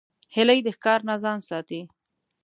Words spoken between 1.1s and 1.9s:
ځان ساتي